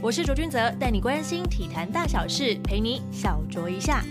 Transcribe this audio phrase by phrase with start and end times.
[0.00, 4.04] 我是卓君泽，带你关心体坛大小事，陪你小酌一下。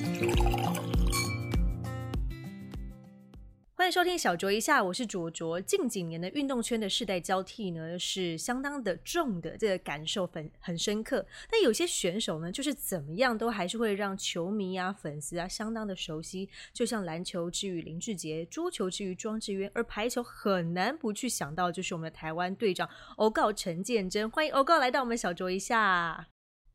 [3.89, 5.62] 收听小酌一下，我是卓卓。
[5.62, 11.26] 近几年的运动圈的世代交替呢，是相当的重的，这个感受很很深刻。
[11.49, 16.50] 但有些选手呢，就是怎么样都还是会让球迷啊、粉丝啊相当的熟悉。
[16.73, 24.30] 就像篮球之于林志杰，桌球之于庄智渊，而排球很难不去想到，就是我们的台湾队长欧告陈建真。
[24.30, 26.27] 欢迎欧告来到我们小酌一下。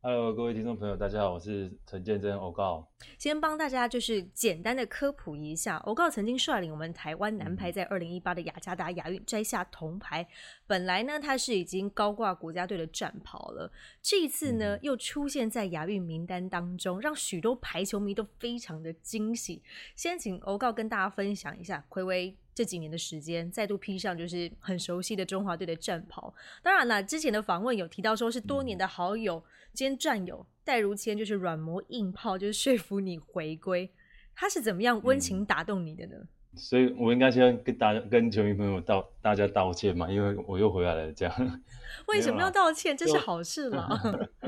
[0.04, 2.84] Hello，各位听众朋友，大家好，我是陈建真欧告。
[3.18, 10.26] 先帮大家就是简单的科普一下，欧告曾经率领我们台湾男排在二零一八的雅加达亚运摘下铜牌。
[10.66, 13.70] 本来呢，他是已经高挂国家队的战袍了，
[14.02, 19.62] 这一次呢又出现在亚运名单当中，让许多排球迷都非常的惊喜。
[19.94, 26.34] 先请欧告跟大家分享一下，暌违这几年的时间，再度披上就是很熟悉的中华队的战袍。
[26.60, 29.44] 当然了，之前的访问有提到说是多年的好友。
[29.72, 33.90] 兼战友戴如谦就是软磨硬泡，就是说服你回归。
[34.34, 36.16] 他是怎么样温情打动你的呢？
[36.54, 41.12] 所以我应该先跟大家、跟球迷朋友道大家道歉嘛，因为我又回来了。
[41.12, 41.60] 这样
[42.08, 42.96] 为什么要道歉？
[42.96, 43.88] 这是好事吗？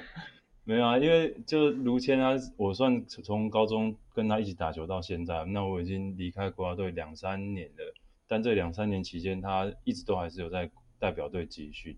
[0.64, 7.94] 没有啊，因为就卢谦他，我算从高中跟他一起打球到现在，那我已经离开国家队两三年了。
[8.26, 11.96] 但这两三年期间，他一直都还是有在代表队集训。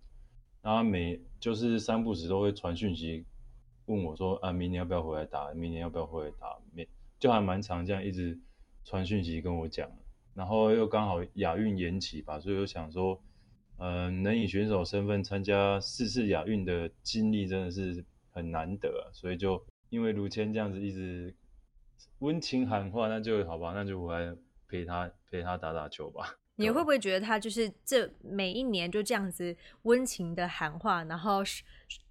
[0.66, 3.24] 他每就是三不时都会传讯息
[3.84, 5.54] 问我说啊，明年要不要回来打？
[5.54, 6.58] 明年要不要回来打？
[6.72, 6.88] 每
[7.20, 8.36] 就还蛮常这样一直
[8.84, 9.88] 传讯息跟我讲。
[10.34, 13.22] 然后又刚好亚运延期吧，所以我想说，
[13.78, 21.32] 嗯，能以选手身份参加四次亚运的经历真的是很难得，所以就因为卢谦这样子一直
[22.18, 26.36] 温情喊话，那就好吧，那就回来陪他陪他打打球吧。
[26.58, 31.42] 你会不会觉得他就是这每一年就这样子温情的喊话，然后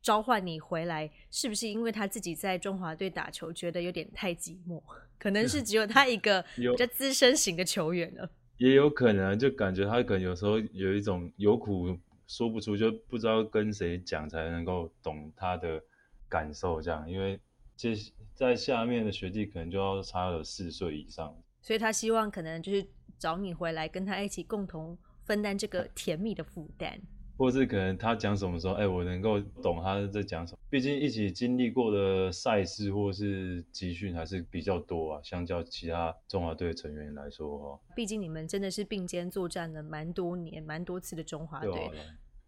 [0.04, 1.10] 召唤你回来？
[1.32, 4.82] 是不是因为他自己在中华队打球，觉得有点太寂寞？
[5.18, 8.30] 可能是 只有他一个 比较资深型的球员了。
[8.58, 11.98] 也有可能，就感觉他可能有时候有一种有苦
[12.28, 15.82] 说不出，就不知道跟谁讲才能够懂他的
[16.30, 16.80] 感受。
[16.80, 17.40] 这样，因为
[17.76, 17.96] 这
[18.36, 22.86] 在下面的学弟可能就要差了四岁以上，所以他希望可能就是。
[23.26, 26.96] 找你回来，跟他一起共同分担这个甜蜜的负担，
[27.36, 30.60] 或是可能他讲什么时候，哎，我能够懂他在讲什么。
[30.70, 37.80] 毕竟一起经历过的赛事或是集训还是比较多啊，相较其他中华队成员来说哈。
[37.96, 41.92] 毕竟你们真的是并肩作战了蛮多年、蛮多次的中华队。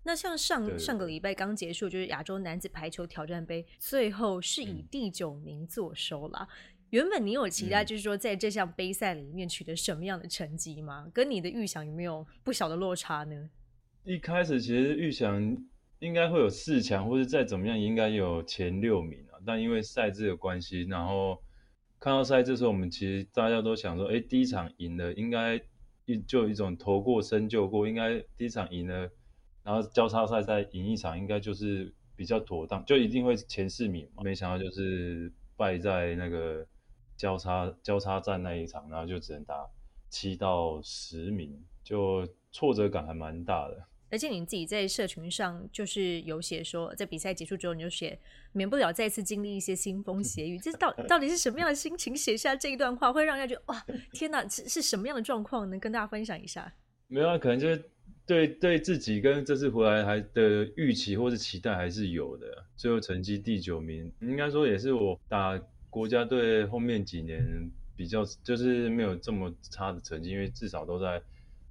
[0.04, 6.48] 那像上上个礼拜刚结束，就是亚洲男子排球挑战杯，最后是以第九名坐收了。
[6.92, 11.06] 原本你有期待，就是说在这项杯赛里面取得什么样的成绩吗？
[11.14, 13.50] 跟你的预想有没有不小的落差呢？
[14.06, 15.58] 一开始其实预想
[16.00, 19.36] 应该会有四强，或者再怎么样应该有前六名啊。
[19.46, 21.38] 但因为赛制的关系，然后
[22.00, 25.60] 看到赛制的时候，我们其实大家都想说，哎，第一场赢了，应该
[26.06, 29.10] 一就有一种投过身就过，应该第一场赢了，
[29.62, 34.24] 然后交叉赛再赢一场，应该就是比较妥当，就一定会前四名嘛。
[34.24, 36.66] 没想到就是败在那个。
[37.18, 39.68] 交叉交叉战那一场，然后就只能打
[40.10, 43.84] 七到十名，就挫折感还蛮大的。
[44.10, 48.18] 而且你自己在社群上就是有写说，在比赛结束之后，你就写
[48.54, 52.16] 免不了再次经历一些腥风血雨，这到 到底是什么样的心情？
[52.16, 55.70] 写下这一段话，会让人家觉得哇，天哪，是是什么样的状况？
[55.70, 56.74] 能跟大家分享一下？
[57.08, 57.84] 没有啊，可能就是
[58.26, 62.66] 对对自己跟这次回来还的预期或是期待还是有的。
[62.78, 65.60] 最后成绩第九名，应该说也是我打。
[65.90, 71.22] 国家队后面几年比较就是没有这么差的成绩，因为至少都在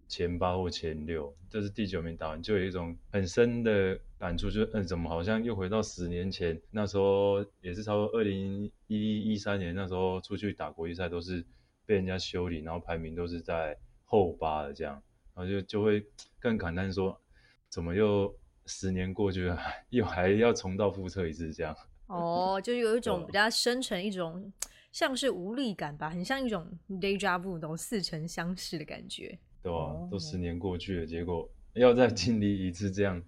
[0.09, 1.35] 前八或前六。
[1.49, 6.61] 这是第九名打完，就有一种很深的感触，就是嗯，怎么好像又回到十年前？
[6.71, 11.45] 那时候也是差不多二零一一三年，那时候出去打国际赛都是
[11.85, 15.03] 被人家修理，然后排名都是在后八的这样，
[15.35, 16.05] 然后就就会
[16.39, 17.21] 更感叹说，
[17.69, 18.35] 怎么又
[18.67, 19.61] 十年过去了，
[19.91, 21.77] 又还要重蹈覆辙一次这样。
[22.07, 24.53] 哦，就有一种比较深沉，一种
[24.93, 29.39] 像是无力感吧，很像一种 deja vu 那种似曾相识的感觉。
[29.63, 33.21] 对啊，都十年过去了，结果要再经历一次这样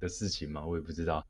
[0.00, 0.66] 的事情吗？
[0.66, 1.24] 我也不知道。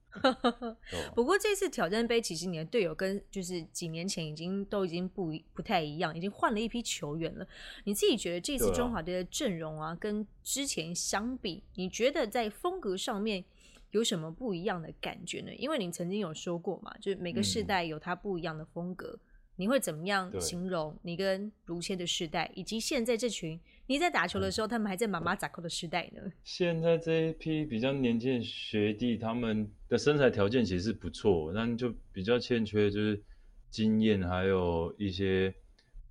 [1.14, 7.46] 不过这次挑战杯，其实你的队友跟就是几年前已经都已经不不太一样，已经换了一批球员了。
[7.84, 13.44] 你自己觉得这次中华队的阵容啊，跟之前相比，你觉得在风格上面？
[13.90, 15.54] 有什么不一样的感觉呢？
[15.56, 19.18] 因为你曾经有说过嘛，就是每个世代有它不一样的风格。
[19.58, 26.20] 你会怎么样形容你跟如谦的世代，以及现在这群你在打球的时候，他们还在妈妈扎扣的时代呢。
[26.44, 33.22] 现在这一批比较年轻的学弟，他们的身材条件其实是不错，但就比较欠缺就是
[33.70, 35.54] 经验，还有一些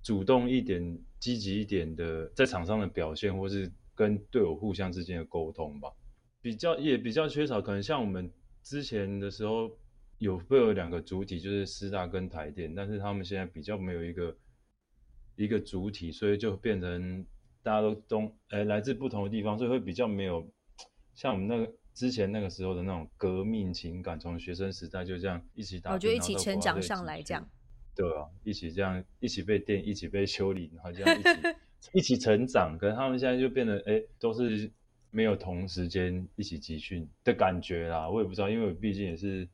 [0.02, 5.88] 主动一点、积极一点的在场上的表现，或是跟队友互相之间的沟通吧。
[6.46, 8.30] 比较也比较缺少，可能像我们
[8.62, 9.68] 之前的时候
[10.18, 14.36] 有会有两个主体，就是师大跟台电，但是他们现在比较没有一个
[15.34, 17.26] 一个主体，所以就变成。
[17.66, 20.48] 大家都东哎来自不同的地方，所以会比较没有
[21.16, 27.50] 像我们那个之前那个时候的那种革命情感，从学生时代就这样一起打，我觉得一起成长上来这样，
[27.96, 31.30] 对啊，一起这样一起被电，一起被修理，然后这样一起
[31.98, 32.78] 一起成长。
[32.78, 34.70] 可是他们现在就变得哎，都是
[35.16, 38.06] 没有同时间一起集训的感觉啦。
[38.06, 39.48] 我也不知道，因为我毕竟也是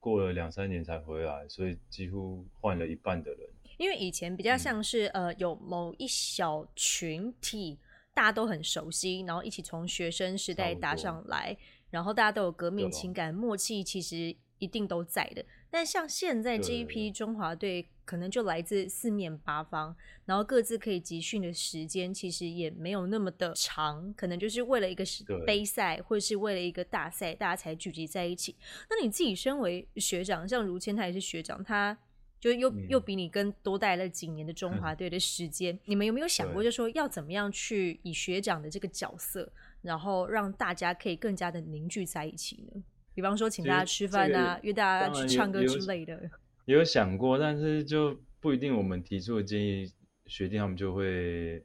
[0.00, 3.48] 过了两三年才回来，所以几乎换了一半的人。
[3.78, 7.78] 因为以前比较像是呃，有某一小群体，
[8.12, 11.56] 大家都很熟悉，然后一起从学生时代打上来，
[11.90, 15.44] 然后大家都有革命情感，默契其实一定都在的。
[15.70, 19.94] 但像现在这一批中华队，可能就来自四面八方，
[20.24, 25.04] 然后各自可以集训的时间其实也没有那么的长，可能就是为了一个
[25.44, 28.56] 杯赛或者是为了一个大赛，大家才聚集在一起。
[28.88, 31.98] 那你自己身为学长，像如谦他也是学长，他。
[32.38, 39.50] 就又又比你跟多带了几年的中华 队的时间，你们有没有想过，就说要怎么样去以学长的这个角色，
[39.80, 42.82] 然后让大家可以更加的凝聚在一起呢？
[43.14, 46.30] 比方说，请大家吃饭啊，约大家去唱歌之类的。
[46.66, 48.76] 有想过，但是就不一定。
[48.76, 49.90] 我们提出的建议，
[50.26, 51.64] 学弟他们就会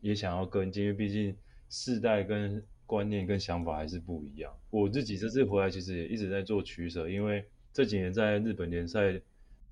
[0.00, 1.34] 也想要跟进，因为毕竟
[1.70, 4.52] 世代跟观念跟想法还是不一样。
[4.70, 9.20] 我自己这次回来，其实也一直在做取舍，因为这几年在日本联赛。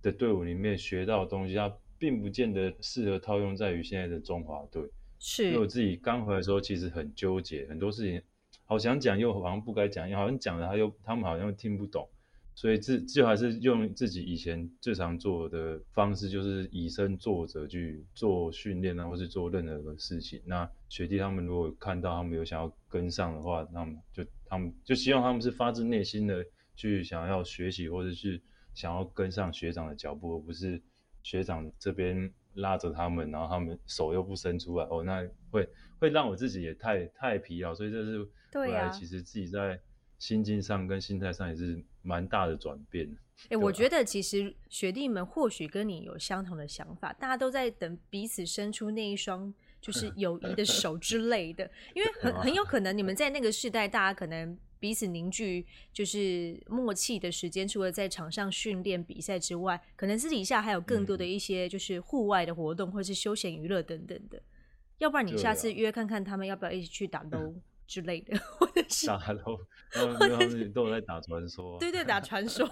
[0.03, 4.83] 的队伍里面学到的东西，它并不见得适合套用在于现在的中华队。
[5.19, 8.23] 是，因为我自己刚回来的时候，其实很纠结，很多事情
[8.65, 12.09] 好想讲，又好像不该讲，又好像讲了他又他们好像又听不懂，
[12.55, 20.41] 所以自就还是用自己以前最常做的方式，就是以身作则去做训练啊，或是做任何的事情。
[20.45, 26.45] 那学弟他们如果看到他们有想要跟上的话，那么就他们就希望他们是发自内心的
[26.77, 28.41] 去想要学习，或者是。
[28.73, 30.81] 想要跟上学长的脚步，而不是
[31.25, 35.69] 学长这边拉着他们，然后他们手又不伸出来，哦，那会
[35.99, 38.25] 会让我自己也太太疲劳，所以这是
[38.55, 38.89] 后来。
[38.91, 39.79] 其实自己在
[40.21, 43.09] 心境上跟心态上也是蛮大的转变。
[43.49, 54.57] 哎，我觉得其实学弟们或许跟你有相同的想法，大家都在等彼此伸出那一双就是 友谊的手之类的，因为很很有可 能你们在那个时代，大家可能。
[54.81, 64.41] 彼此凝聚就是默契的时间，除了在场上训练比赛之外，可能私底下还有更多的一些就是户外的活动或是休闲娱乐等等的。
[64.97, 67.57] 要不然你下次约看看他们要不要一起去打 LO
[67.91, 69.59] 之类的，或者是打 LO，
[69.91, 71.77] 他们都有在打传说。
[71.81, 72.67] 对对，打传说。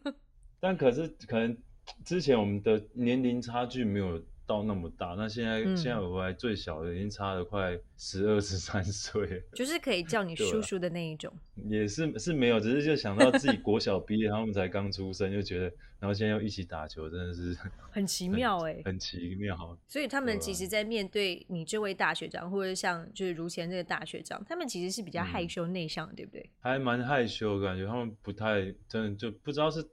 [0.60, 1.56] 但可是可能
[2.04, 4.22] 之前我们的年龄差距没有。
[4.50, 11.32] 到那么大，那现在现在我还最小的已经差了快十二十三岁，就是可以叫你叔叔的那一种，
[11.70, 15.66] 也是是没有，只是就想到自己国小毕业，他们才刚出生，就觉得，
[16.00, 17.56] 然后现在又一起打球，真的是
[17.92, 19.78] 很奇妙哎，很奇妙。
[19.86, 26.50] 所以他们其实，在面对你这位大学长，或者像就是如前这个大学长，他们其实是比较害羞内向，对不对？
[26.58, 29.86] 还蛮害羞，感觉他们不太真的就不知道是。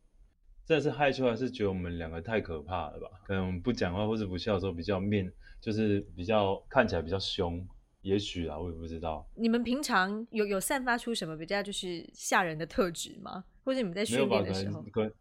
[0.67, 3.07] 真的是害羞，还是觉得我们两个太可怕了吧？
[3.25, 7.65] 可能不讲话或者不笑的时候比较面，就是比较看起来比较凶，
[8.01, 9.25] 也许啊，我也不知道。
[9.35, 13.45] 你们平常有有散发出什么比较就是吓人的特质吗？
[13.63, 15.11] 或者你们在训练的时候，可能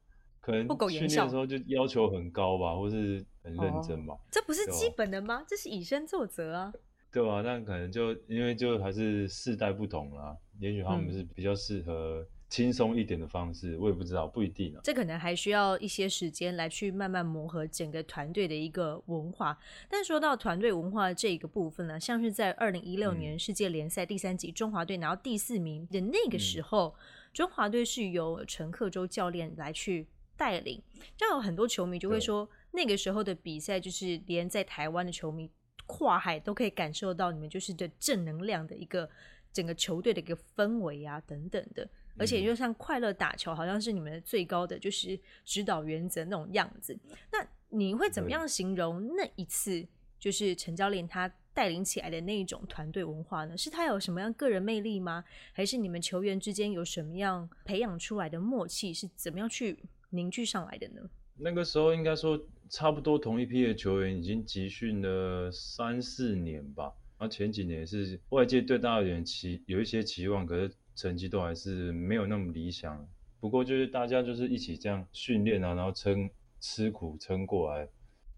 [0.41, 4.17] 可能不苟言笑的时候就要求很高吧，或是很认真吧？
[4.33, 5.45] 这不是基本的吗？
[5.47, 6.73] 这是以身作则啊。
[7.13, 12.27] 对啊，但可能就因为就还是世代不同啦，也许他们是比较适合。
[12.57, 14.81] 轻松一点的方式，我也不知道，不一定啊。
[14.83, 19.59] 这可能还需要一些时间来去慢慢磨合整个团队的一个文化。
[19.91, 26.95] 但说到团队文化这个部分呢，像是在二零一六年世界联赛第三集，中华队拿到第四名的那个时候，
[27.35, 30.83] 中华队是由陈克洲教练来去带领。
[31.15, 35.51] 这样有很多球迷就会说，那个时候的比赛就是连在台湾的球迷
[35.85, 39.11] 跨海都可以感受到你们就是的正能量的一个
[39.53, 41.87] 整个球队的一个氛围啊等等的。
[42.19, 46.99] 而且就像快乐打球，好像是你们最高的就是指导原则那种样子。
[47.33, 49.87] 那你会怎么样形容那一次
[50.19, 53.57] 就是陈教练他带领起来的那一种团队文化呢？
[53.57, 55.25] 是他有什么样个人魅力吗？
[55.53, 58.93] 还是你们球员之间有什么样培养出来的默契？
[58.93, 59.79] 是怎么样去
[60.11, 61.01] 凝聚上来的呢？
[61.39, 66.93] 那个时候应该说差不多同一批的球员已经集训了三四年吧。
[67.19, 73.07] 然后前几年是外界对大家有点期有一些期望，可是成绩都还是没有那么理想。
[73.39, 77.89] 不过就是大家就是一起这样训练啊，然后撑吃苦撑过来。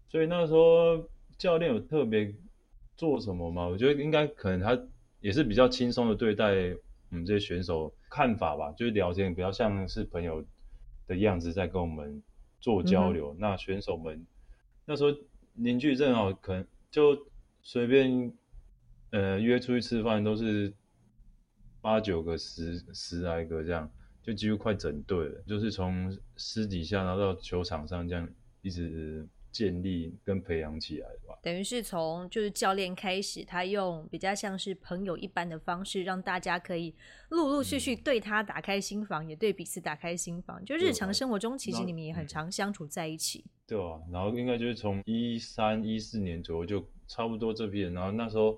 [0.07, 2.31] 所以那时候教练有特别
[2.97, 3.65] 做什么吗？
[3.67, 4.79] 我觉得应该可能他
[5.21, 6.53] 也是比较轻松的对待
[7.09, 10.45] 我们这些选手看法吧，就是聊天比较像是朋友
[11.07, 12.21] 的样子在跟我们
[12.59, 13.35] 做交流。
[13.39, 14.25] 那选手们
[14.85, 15.17] 那时候
[15.53, 17.17] 凝聚正好，可能就
[17.61, 18.33] 随便
[19.11, 20.73] 呃约出去吃饭都是
[21.81, 23.89] 八九个、十十来个这样，
[24.21, 25.41] 就几乎快整队了。
[25.47, 28.27] 就是从私底下然后到球场上这样
[28.61, 29.27] 一直。
[29.51, 36.93] 建立跟培养起来吧，等于是从就是教练开始，他用比较像是朋友一般的方式，让大家可以
[37.29, 40.63] 陆陆续续对他打开心房，也对彼此打开心房。
[40.63, 43.43] 就日常生活中，其实你们也很常相处在一起。
[43.65, 48.55] 对啊，然后应该就是从一三一四年左右就差不多这批人，然后那时候。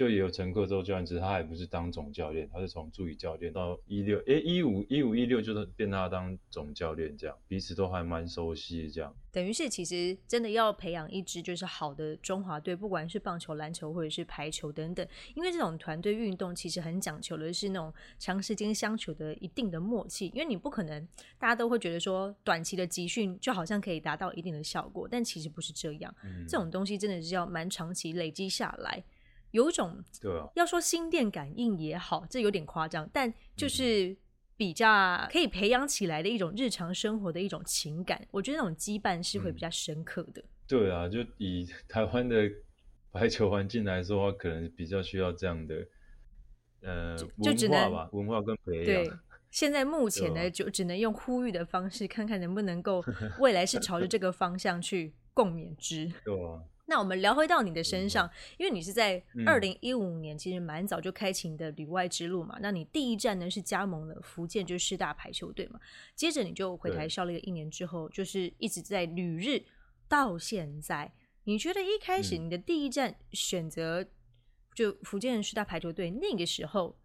[0.00, 9.14] 就也有乘客之后教练，只是他还不是当总教练，他是从助理教练到一六，哎一五一五一六就是变他当总教练这样，彼此都还蛮熟悉这样。
[9.30, 21.06] 等于是其实真的要培养一支就是好的中华队，不管是棒球、篮球或者是排球等等，因为这种团队运动其实很讲求的是那种长时间相处的一定的默契，因为你不可能
[21.38, 26.12] 大家都会觉得说短期的集训就好像可以达到一定的效果，但其实不是这样，
[26.48, 29.04] 这种东西真的是要蛮长期累积下来。
[29.52, 34.16] 有一种，对啊，要说心电感应也好，这有点夸张，但就是
[34.56, 40.42] 比较可以培养起来的一种日常生活的一种情感，我觉得那种羁绊是会比较深刻的。
[40.68, 42.48] 对啊，就以台湾的
[43.12, 45.74] 排球环境来说，可能比较需要这样的，
[46.82, 48.84] 呃，文化吧，文化跟培养。
[48.84, 49.12] 对，
[49.50, 53.04] 现在目前呢，就只能用呼吁的方式，看看能不能够
[53.40, 56.12] 未来是朝着这个方向去共勉之。
[56.24, 56.62] 对啊。
[56.90, 58.28] 那我们聊回到你的身上，
[58.58, 62.58] 因为你是在二零一五年，其实蛮早就开启你的旅外之路嘛。
[62.60, 65.78] 那你第一站呢是加盟了福建，就是师大排球队嘛。
[66.16, 69.62] 接着你就回台效力了一年之后，就是一直在旅日
[70.08, 71.12] 到现在。
[71.44, 74.04] 你觉得一开始你的第一站选择
[74.74, 76.98] 就福建师大排球队，那个时候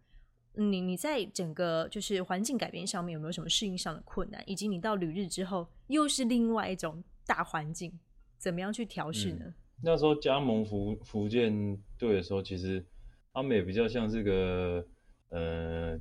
[0.54, 4.42] 你你在整个就是环境改变上面有没有什么适应上的困难？
[4.46, 7.96] 以及你到旅日之后又是另外一种大环境，
[8.36, 9.54] 怎么样去调试呢？
[9.82, 12.84] 那时候加盟福福建队的时候，其实
[13.32, 14.84] 他们也比较像这个
[15.28, 15.98] 呃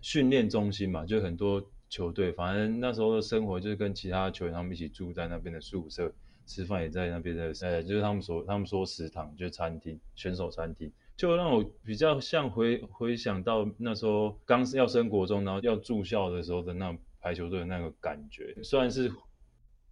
[0.00, 6.12] 训练中心嘛，就很多球队，反正那时候的生活就是跟其他球员他们一起住在那边的宿舍，
[6.46, 19.12] 吃饭也在那边的，呃，就是他们说他们说食堂就是餐厅，选手餐厅，就让我比较像回回想到那时候刚要升国中，然后要住校的时候的那排球队的那个感觉，虽然是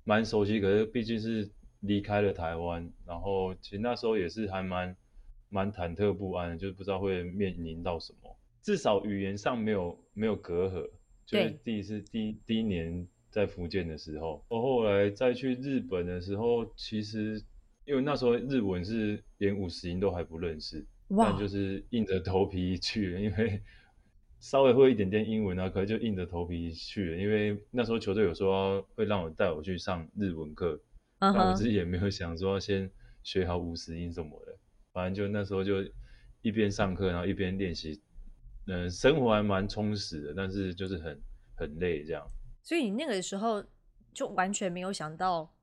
[0.05, 1.51] 蛮熟悉，可是毕竟是。
[1.81, 4.97] 离开了台湾，然后其实那时候也是还蛮
[5.49, 8.37] 蛮忐忑不安，就是不知道会面临到什么。
[8.63, 10.89] 至少语言上没有没有隔阂。
[11.27, 17.41] 就是第一次第第一年在福建的时候，我后来再去日本的时候，其实
[17.85, 20.85] 因为那时候日文是连五十音都还不认识，
[21.17, 23.63] 但就是硬着头皮去了，因为
[24.41, 27.17] 稍微会一点点英文啊，可能就硬着头皮去了。
[27.17, 30.81] 因为那时候球队有说会让我带我去上日文课。
[31.21, 32.91] 但我自己也没有想说先
[33.23, 34.57] 学好五十音什么的，
[34.93, 35.75] 反正就那时候就
[36.41, 38.01] 一边上课，然后一边练习，
[38.67, 41.21] 嗯，生活还蛮充实的，但是就是很
[41.55, 42.27] 很累这样。
[42.63, 43.63] 所以你那个时候
[44.15, 45.55] 就完全没有想到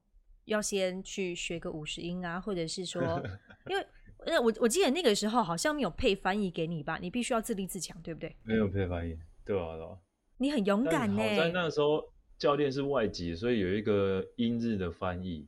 [0.45, 3.01] 要先去学个五十音啊，或者是说，
[3.67, 3.83] 因为
[4.27, 8.35] 那我我记得那个时候好像没有配翻译给你吧，你必须要自立自强，对不对？
[8.43, 9.97] 没有配翻译，对啊，对啊。
[10.37, 11.17] 你很勇敢呢。
[11.17, 12.03] 在那时候。
[12.37, 15.47] 教练是外籍，所以有一个英日的翻译，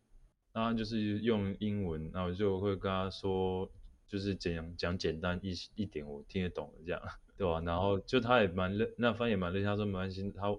[0.53, 3.69] 然后就是用英文，然后就会跟他说，
[4.07, 7.01] 就是讲讲简单一一点，我听得懂的这样，
[7.37, 7.61] 对吧？
[7.61, 10.51] 然后就他也蛮认，那翻译蛮认，他说没关系，他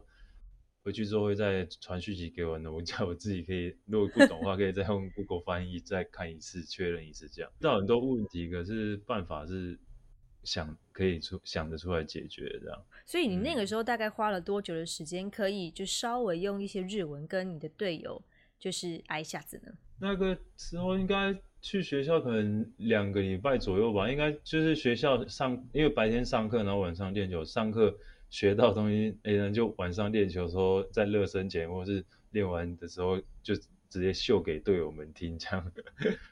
[0.82, 7.50] 回去之后会再传讯息给我，那我叫我自己可以，如果不懂的话，可以再用 Google 翻译再看一次，确认一次这样。
[7.60, 9.78] 遇到很多问题，可是办法是。
[10.44, 18.22] 想可以出想得出来解决这样，所以你那个时候大概花了多久的时间，可以就稍微用一些日文跟你的队友
[18.58, 19.72] 就是挨下子呢？
[19.98, 27.94] 那个时候应该去学校可能两个礼拜左右吧，应该就是学校上，因为白天上课，然后晚上练球，上课
[28.28, 33.54] 学到东西，哎，就晚上练球时候在热身前或是练完的时候就。
[33.90, 35.72] 直接秀给队友们听，这样，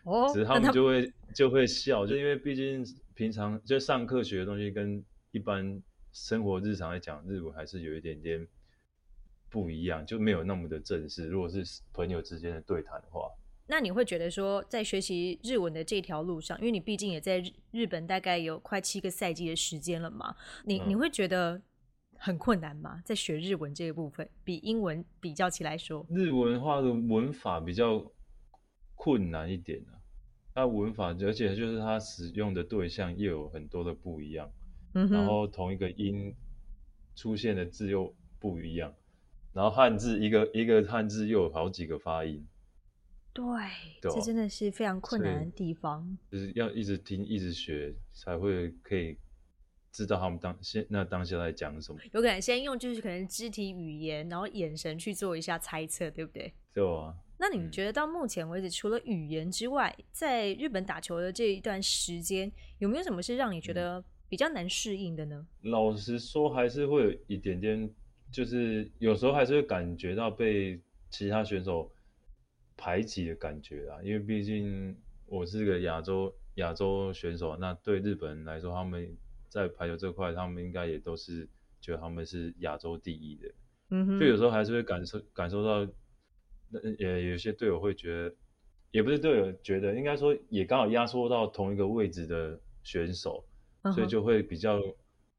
[0.05, 2.87] 哦， 只是他们就会就会笑，就因为毕竟
[3.19, 5.83] 平常就上课学的东西跟一般
[6.13, 8.47] 生活日常来讲，日文还是有一点点
[9.51, 11.27] 不一样，就没有那么的正式。
[11.27, 13.29] 如果是朋友之间的对谈的话，
[13.67, 21.61] 那你会觉得说，在学习日文的这条路上，因为你毕竟也在日日本大概有快七个赛季的时间了嘛，你你会觉得
[22.19, 23.03] 很困难吗？
[23.05, 28.13] 在学日文这一部分，比英文比较起来说，日文话的文法比较
[28.95, 29.98] 困难一点啊。
[30.59, 34.51] 它文法，而且就是它使用的对象又有很多的不一样，
[34.95, 36.35] 嗯然后同一个音
[37.15, 38.93] 出现的字又不一样，
[39.53, 42.45] 然后汉字一个一个汉字又有好几个发音，
[43.33, 43.45] 对，
[44.03, 46.19] 对啊这真的是非常困难的地方。
[46.29, 49.17] 就是要一直听一直学才会可以
[49.93, 56.53] 知道他们当现那当下在讲什么，有可能先用就是可能肢体语言，然后眼神去做一下猜测，对不对？
[56.75, 57.15] 对吧？
[57.39, 65.47] 那你嗯觉得到目前为止，除了语言之外，在日本打球的这一段时间，有没有什么是让你觉嗯得比较难适应的呢？
[65.63, 67.89] 老实说，还是会有一点点，
[68.31, 70.81] 就是有时候还是会感觉到被
[71.11, 71.91] 其他选手
[72.77, 74.03] 排挤的感觉啊。
[74.03, 79.17] 因为毕竟我是个亚洲亚洲选手，那对日本人来说，他们
[79.49, 81.49] 在排球这块，他们应该也都是
[81.81, 83.49] 觉得他们是亚洲第一的。
[83.91, 85.91] 嗯哼，就有时候还是会感受感受到，
[86.73, 88.35] 呃，也有些队友会觉得，
[88.91, 93.45] 也不是队友觉得，应该说也刚好压缩到同一个位置的选手，
[93.95, 94.81] 所以就会比较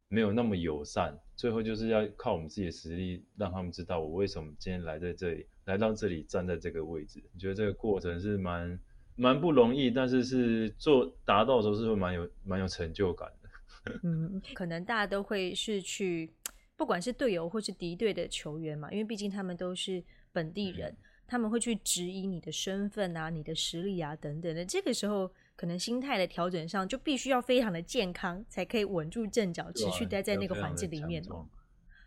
[0.07, 1.17] 没有那么友善。
[1.35, 7.23] 最后就是要靠我们自己的实力，让他们知道我为什么今天来在这里，来到这里站在这个位置。
[7.33, 8.79] 你觉得这个过程是蛮
[9.15, 13.49] 蛮不容易，但是是做达到的时候是会蛮有蛮有成就感的。
[14.03, 16.29] 嗯，可能大家都会是去，
[16.75, 20.93] 不管是队友或是敌对的球员嘛，因为毕竟他们都是本地人，
[21.29, 24.65] 他们会去质疑你的身份啊、你的实力啊等等的。
[24.65, 31.47] 这个时候，可能心态的调整上就必须要非常的健康，才可以稳住阵脚，持续待在那个环境里面哦。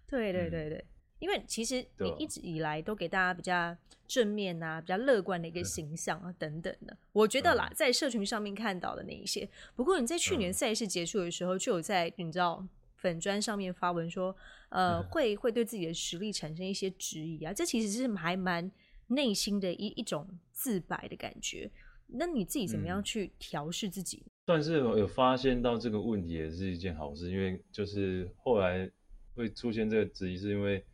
[0.09, 0.51] 对对嗯。
[0.51, 0.85] 对对，
[1.21, 3.77] 因为其实你一直以来都给大家比较
[4.09, 6.97] 正面啊、比较乐观的一个形象啊等等的。
[7.13, 7.75] 我觉得啦，嗯。
[7.77, 10.53] 在社群上面看到的那一些，不过你在去年嗯。
[10.53, 14.35] 赛事结束的时候，就有在你知道粉砖上面发文说，
[14.71, 15.03] 呃，嗯。
[15.11, 18.71] 会会对自己的实力产生一些质疑啊，这其实是还蛮
[19.09, 21.71] 内心的一一种自白的感觉。
[22.15, 24.23] 那你自己怎么样嗯去调试自己？
[24.45, 28.91] 算是有发现到这个问题，也是一件好事，因为就是后来
[29.35, 30.85] 会出现这个质疑，是因为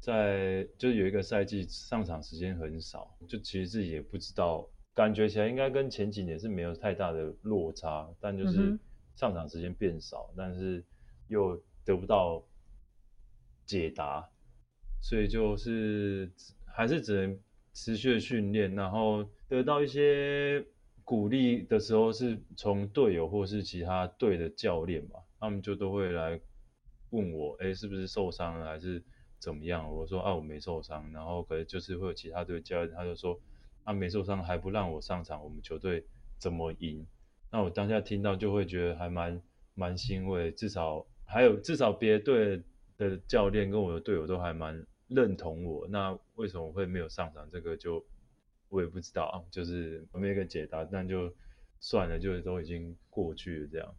[0.00, 8.78] 在就是有一个赛季上场时间很少，就其实自己也不知道，感觉起来应该跟前几年是没有太大的落差，但就是
[9.16, 10.84] 上场时间变少，但是
[11.28, 12.44] 又得不到
[13.64, 14.28] 解答，
[15.00, 16.30] 所以就是
[16.72, 17.38] 还是只能
[17.72, 20.64] 持续的训练，然后得到一些
[21.04, 26.40] 鼓励的时候，是从队友或是其他队的教练吧，他们就都会来
[27.10, 29.02] 问我，哎，是不是受伤了，还是
[29.38, 29.90] 怎么样？
[29.92, 33.40] 我说啊，我没受伤，然后可能就是会有其他队教练，他就说
[33.84, 36.04] 啊，没受伤还不让我上场，我们球队
[36.38, 37.06] 怎么赢？
[37.50, 39.42] 那我当下听到就会觉得还蛮
[39.74, 42.62] 蛮欣慰，至少还有至少别的队
[42.96, 45.88] 的教练跟我的队友都还蛮认同我。
[45.88, 47.46] 那为什么会没有上场？
[47.52, 48.02] 这个就
[48.70, 51.30] 我也不知道啊，就是没有一个解答，但就
[51.80, 53.94] 算了，就都已经过去了这样。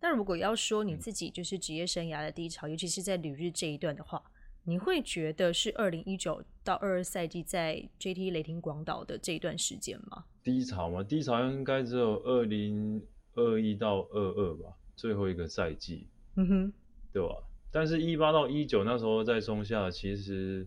[0.00, 4.22] 那如果要说你嗯自己就是职业生涯的低潮，尤其是在旅日这一段的话，
[4.64, 10.24] 你会觉得是二零一九到二二赛季在 JT 雷霆广岛的这一段时间吗？
[10.42, 13.00] 低潮吗，低潮应该只有二零
[13.34, 16.72] 二一到二二吧，最后一个赛季，嗯哼，
[17.12, 17.42] 对吧？
[17.70, 20.64] 但是，一八到一九那时候在松下，其实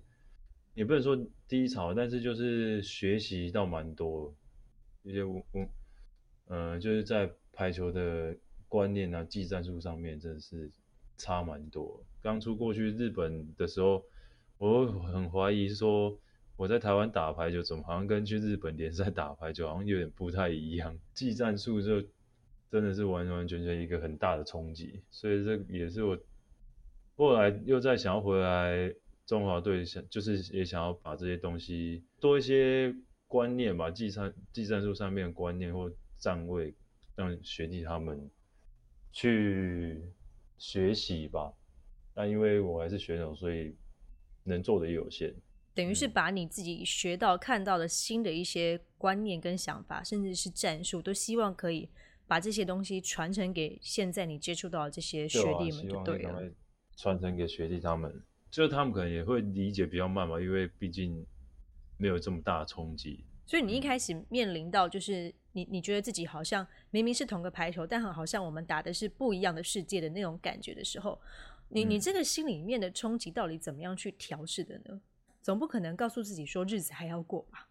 [0.78, 4.32] 也不能说低潮，但是就是学习到蛮多
[5.02, 5.68] 一些我我，
[6.46, 8.38] 呃，就是在排球的
[8.68, 10.70] 观念啊、技战术上面，真的是
[11.18, 12.06] 差蛮多。
[12.22, 14.04] 刚出过去日本的时候，
[14.60, 16.16] 我很怀疑说
[16.56, 22.00] 我在台湾打排球，怎么好像跟去日本联赛打排球好像有点不太一样，技战术就
[22.70, 26.16] 真的是完完全全一个很大的冲击，所以这也是我
[27.16, 28.94] 后来又再想要回来
[29.28, 32.96] 中华队，想就是也想要把这些东西多一些
[33.28, 36.74] 观念吧，技战技战术上面的观念或站位，
[37.13, 38.32] 让学弟他们
[39.12, 40.02] 去
[40.58, 41.54] 学习吧。
[42.13, 43.76] 但因为我还是选手，所以
[44.44, 45.36] 能做的也有限。
[45.76, 51.90] 等于是嗯把你自己学到、看到的新的一些观念跟想法，甚至是战术，都希望可以
[52.26, 56.50] 把这些东西传承给现在你接触到的这些学弟们，对了。
[56.96, 61.25] 传承给学弟他们，就是他们可能也会理解比较慢嘛，因为毕竟
[61.97, 63.23] 没有这么大的冲击。
[63.45, 71.19] 所以你一开始面临到就是你你觉得自己好像明明是同个排球，但好像我们打的是不一样的世界的那种感觉的时候，
[71.69, 74.99] 你你嗯这个心里面的冲击到底怎么样去调试的呢？
[75.41, 77.69] 总不可能告诉自己说日子还要过吧？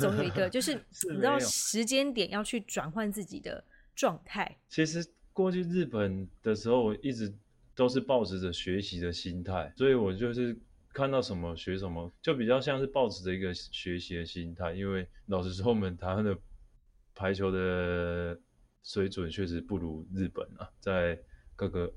[0.00, 3.62] 总有一个，就 是是你知道时间点要去转换自己的
[3.94, 4.56] 状态。
[4.68, 7.32] 其实过去日本的时候，我一直
[7.76, 10.58] 都是抱持着学习的心态，所以我就是
[10.94, 14.72] 看到什么学什么，就比较像是抱持着一个学习的心态。
[14.72, 16.36] 因为老实说，我们台湾的
[17.14, 18.36] 排球的
[18.82, 21.18] 水准确实不如日本啊，在
[21.54, 21.92] 各个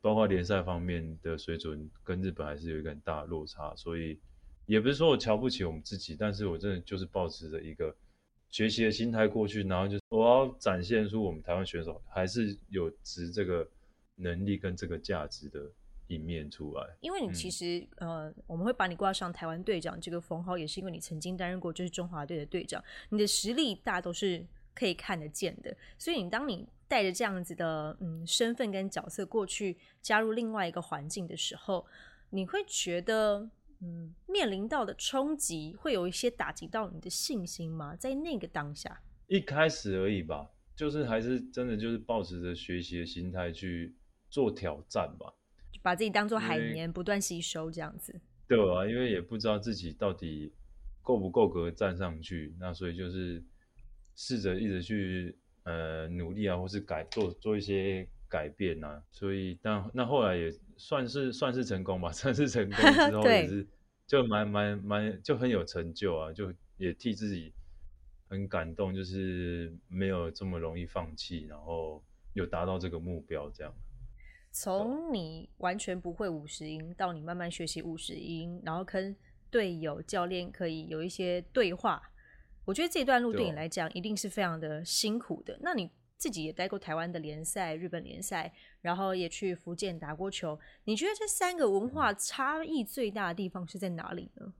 [0.00, 4.18] 包括联赛方面的水准跟日本还是有一个很大的落差，所以
[4.66, 7.94] 也不是说我瞧不起我们自己，但是我真的就是抱持着一个
[8.48, 13.68] 学习的心态过去，然后就我要展现出我们台湾选手还是有值这个
[14.16, 15.70] 能力跟这个价值的
[16.08, 16.96] 一面出来。
[17.00, 25.76] 因为你其嗯实、呃，我们会把你挂上台湾队长这个封号，也是因为你曾经担任过就是中华队的队长，你的实力大家都是可以看得见的。
[25.98, 31.86] 所以你当你带着这样子的嗯身份跟角色过去加入另外一个环境的时候，
[32.30, 33.50] 你会觉得
[33.80, 37.96] 嗯面临到的冲击会有一些打击到你的信心吗？
[37.96, 43.92] 在那个当下，一开始而已吧，就是还是真的就是抱持着学习的心态去
[44.28, 45.32] 做挑战吧。
[45.72, 48.20] 就把自己当做海绵，不断吸收这样子。
[48.48, 50.52] 对啊，因为也不知道自己到底
[51.02, 53.42] 够不够格站上去，那所以就是
[54.14, 59.02] 试着一直去呃努力啊，或是改做做一些改变啊。
[59.10, 63.66] 所以但那后来也算是算是成功吧， 算是成功之后对也是
[64.06, 67.52] 就蛮蛮蛮就很有成就啊，就也替自己
[68.28, 73.74] 很感动，就是没有这么容易放弃，然后有达到这个目标这样。
[74.58, 79.14] 从你完全不会五十音，到你慢慢学习五十音，然后跟
[79.50, 82.00] 队友、教练可以有一些对话，
[82.64, 85.58] 我觉得这段路对你来讲一定是非常的辛苦的。
[85.60, 94.54] 那你自己也待过台湾的联赛、日本联赛，然后也去福建打过球，你觉得这三个文化差异最大的地方是在哪里呢？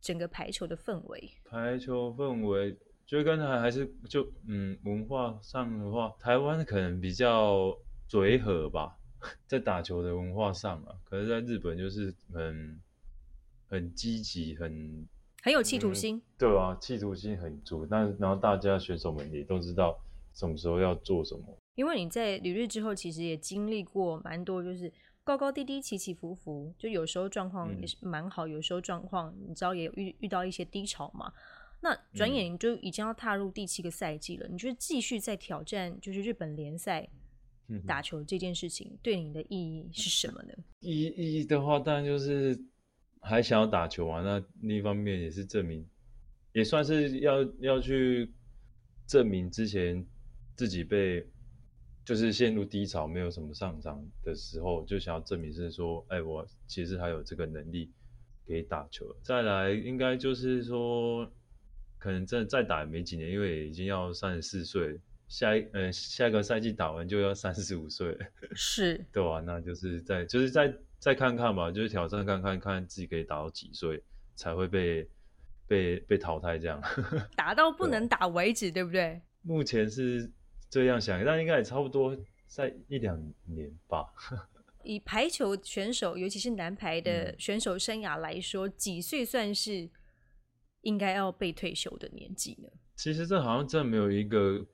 [0.00, 7.72] 整个排球的氛围，排球氛围，就刚才还是就嗯文化上的话，台湾可能比较
[8.08, 8.98] 嘴和吧，
[9.46, 12.80] 在打球的文化上啊，可是在日本就是很
[13.68, 15.06] 很积极，很
[15.42, 16.20] 很有企图心。
[16.38, 17.86] 对啊，企图心很足。
[17.86, 19.98] 但然后大家选手们也都知道
[20.34, 24.92] 什么时候要做什么，因为你在旅日之后，其实也经历过蛮多，就是
[25.24, 31.32] 高高低低、起起伏伏，就有时候状况也是蛮好，有时候状况你知道也遇遇到一些低潮嘛。
[31.80, 37.08] 那转眼你就已经要踏入第七个赛季了，你觉得继续在挑战就是日本联赛
[37.86, 40.52] 打球这件事情对你的意义是什么呢？
[40.80, 42.58] 意意义的话，当然就是
[43.20, 44.20] 还想要打球啊。
[44.20, 45.86] 那另一方面也是证明，
[46.52, 48.30] 也算是要要去
[49.06, 50.04] 证明之前
[50.56, 51.26] 自己被
[52.04, 57.90] 就是陷入低潮，没有什么上涨的时候，就想要证明是说，哎，我其实还有这个能力
[58.46, 59.06] 可以打球。
[59.22, 61.30] 再来，应该就是说，
[61.98, 64.98] 可能真的再打也没几年，因为已经要三十四岁了，
[65.32, 68.18] 下一呃下一个赛季打完就要三十五岁了。
[68.54, 74.02] 是对啊，那就是再就是再再看看吧，就是挑战看看看自己可以打到几岁
[74.34, 75.08] 才会被
[75.66, 76.78] 被被淘汰这样。
[77.34, 79.22] 打到不能打为止，对不对？
[79.40, 80.30] 目前是
[80.68, 82.14] 这样想，但应该也差不多
[82.46, 84.04] 在一两年吧。
[84.84, 89.88] 以排球选手，尤其是男排的嗯选手生涯来说，几岁算是
[90.82, 92.68] 应该要被退休的年纪呢？
[92.96, 94.64] 其实这好像真的没有一个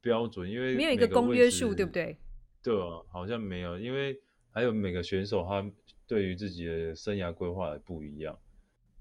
[0.00, 1.92] 标准，因为没有一个公约数，对不？
[1.92, 2.16] 对？
[2.62, 4.18] 对啊，好像没有，因为
[4.50, 5.64] 还有每个选手他
[6.06, 8.38] 对于自己的生涯规划也不一样。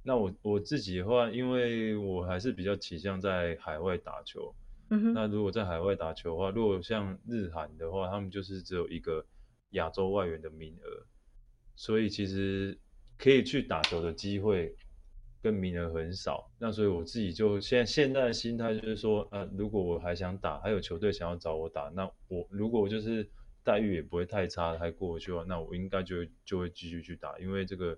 [0.03, 4.55] 那我我自己的话，因为我还是比较倾向在海外打球，
[4.89, 9.25] 嗯哼，那如果在海外打球的话，如果像日韩的话，他们就是只有一个
[9.71, 11.05] 亚洲外援的名额，
[11.75, 12.77] 所以其实
[13.17, 14.73] 可以去打球的机会
[15.41, 16.49] 跟名额很少。
[16.59, 23.29] 那所以我自己就现在现在的心态就是说，呃，如果我还想打，还有球队想要找我打，那我如果就是
[23.63, 27.97] 待遇也不会太差，还过得去的话，那我应该就就会继续去打，因为这个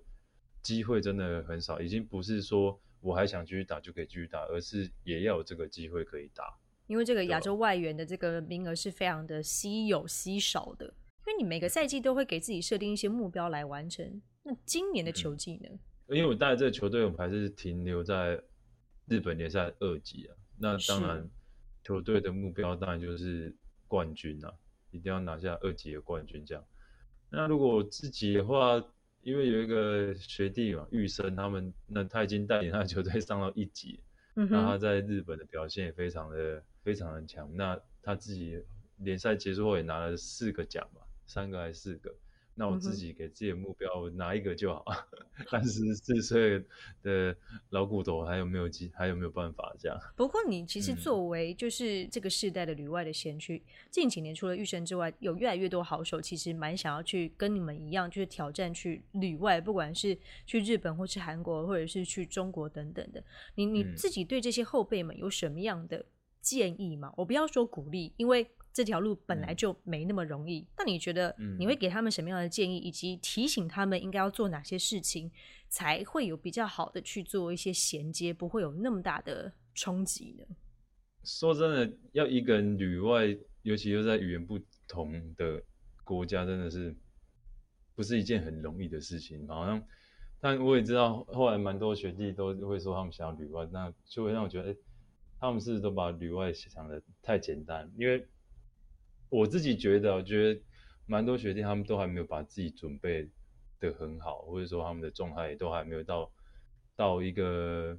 [0.62, 6.44] 机会真的很少，已经不是说我还想继续打就可以继续打，而是也要有这个机会可以打。
[6.86, 14.20] 因为这个亚洲外援的这个名额是非常的稀有稀少的，因为你每个赛季都会给自己设定一些目标来完成。
[14.42, 15.68] 那今年的球季呢？
[16.10, 18.42] 因为我带这个球队，我们还是停留在
[19.06, 20.34] 日本联赛二级啊。
[20.58, 21.30] 那当然，
[21.84, 23.54] 球队的目标当然就是
[23.86, 24.52] 冠军啊，
[24.90, 26.64] 一定要拿下二级的冠军这样。
[27.30, 28.84] 那如果我自己的话，
[29.22, 34.00] 因为有一个学弟嘛，玉生他们，那他已经带领他的球队上到一级，
[34.34, 37.48] 嗯那他，在日本的表现也非常的非常的强。
[37.54, 38.60] 那他自己
[38.96, 42.12] 联赛结束后也拿了四个奖吧，三个还是四个。
[42.60, 44.84] 那我自己给自己的目标拿一个就好。
[45.48, 46.62] 三十四岁
[47.02, 47.34] 的
[47.70, 49.98] 老骨头还有没有机，还有没有办法这样？
[50.14, 63.24] 不过你其实作为就是这个世代的旅外的先驱，近几年除了玉生之外，有越来越多好手其实蛮想要去跟你们一样，就是挑战去旅外，不管是去日本或是韩国，或者是去中国等等的。
[63.54, 66.04] 你你自己对这些后辈们有什么样的
[66.42, 67.10] 建议吗？
[67.16, 68.46] 我不要说鼓励，因为。
[68.72, 75.30] 这条路本来就没那么容易，那你觉得你会给他们什么样的建议，以及提醒他们应该要做哪些事情，
[75.68, 80.44] 才会有比较好的去做一些衔接，不会有那么大的冲击呢？
[81.24, 85.60] 说真的，要一个人旅外，尤其又在语言不同的
[86.04, 86.94] 国家，真的是
[87.96, 89.48] 不是一件很容易的事情。
[89.48, 89.84] 好像，
[90.40, 94.76] 但我也知道，后来蛮多学弟都会说他们想要旅外，那就会让我觉得，哎，
[95.40, 98.24] 他们是都把旅外想的太简单，因为。
[99.30, 100.60] 我自己觉得，我觉得
[101.06, 103.30] 蛮多学弟他们都还没有把自己准备
[103.78, 106.32] 的很好，或者说他们的状态都还没有到
[106.96, 107.96] 到一个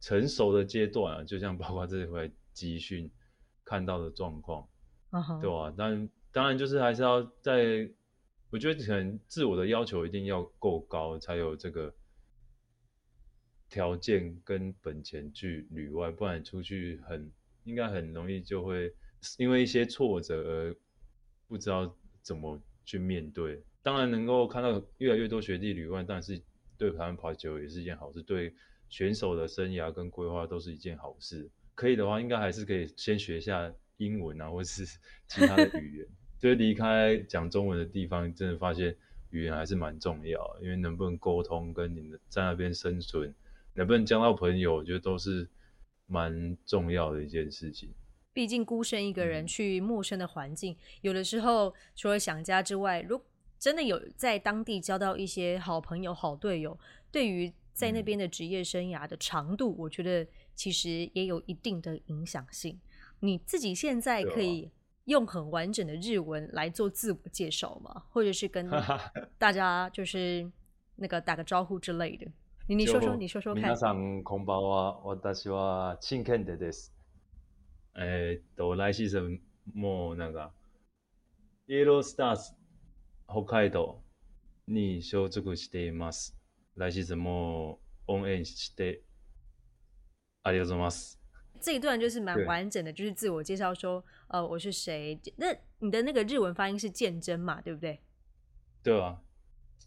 [0.00, 1.24] 成熟的阶段啊。
[1.24, 3.10] 就像包括这一回集训
[3.64, 4.66] 看到的状况，
[5.42, 5.74] 对吧？
[5.76, 7.90] 但当然就是还是要在，
[8.50, 11.92] 我觉得可能自我的要求一定要够高，才有这个
[13.68, 17.32] 条件跟本钱去旅外，不然出去很
[17.64, 18.94] 应该很容易就会。
[19.38, 20.76] 因为一些挫折而
[21.46, 26.40] 不知道怎么去面对，当然能够看到越来越多学弟旅外，但是
[26.76, 28.54] 对台湾排球也是一件好事，对
[28.88, 31.50] 选手的生涯跟规划都是一件好事。
[31.74, 34.84] 可以的话，应该还是可以先学一下英文啊，或是
[35.26, 36.06] 其他的语言。
[36.38, 38.94] 就是离开讲中文的地方，真的发现
[39.30, 43.34] 语言还是蛮重要，因为能不能沟通，跟你们在那边生存，
[43.72, 45.48] 能不能交到朋友，我觉得都是
[46.06, 47.92] 蛮重要的一件事情。
[48.33, 53.19] 毕竟孤身一个人去陌生的环境，有的时候除了想家之外，如
[53.57, 56.79] 真的有在当地交到一些好朋友、好队友，
[57.11, 62.79] 对于在那边的职业生涯的长度，我觉得其实也有一定的影响性。
[63.19, 64.71] 你自己现在可以
[65.05, 68.03] 用很完整的日文来做自我介绍吗？
[68.11, 68.69] 或者是跟
[69.37, 70.49] 大家就是
[70.95, 72.25] 那个打个招呼之类的？
[72.67, 73.63] 你你说说，你说说看。
[73.63, 75.01] 皆さんこんばんは。
[75.03, 76.93] 私は新健です。
[77.96, 79.40] えっと、来シーズン
[79.72, 80.52] もなんか、
[81.68, 82.52] イエロースターズ
[83.28, 84.02] 北海道
[84.66, 86.36] に所属しています。
[86.76, 89.02] 来シーズンも応援して
[90.42, 91.20] ありがとうございます。
[91.60, 95.18] 这一段就是蛮完整的，就是自我介绍说，呃，我是谁？
[95.36, 98.00] 那你的那个日文发音是鉴真嘛，对不对？
[98.82, 99.22] 对啊，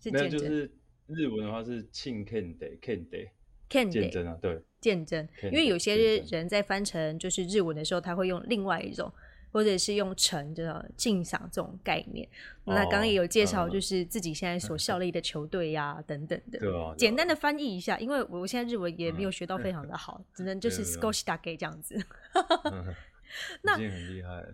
[0.02, 0.72] 是鉴真。
[1.08, 3.30] 日文的话是庆 kende kende。
[3.70, 9.12] 鉴真啊，对，鉴真，因为有些人在翻成就是日文的时候，他会用另外一种，
[9.52, 12.26] 或者是用成的敬赏这种概念。
[12.64, 16.60] 那刚刚也有介绍，就是自己现在所效力的球队呀等等的，
[16.96, 22.02] 简单的翻译一下，因为我现在日文也没有学到非常的好，只能就是 s c o s h i d a 这样子。
[23.64, 24.46] 那已经很厉害。